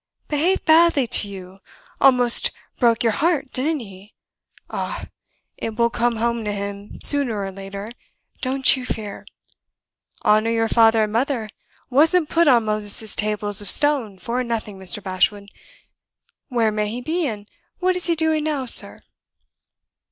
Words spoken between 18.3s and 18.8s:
now,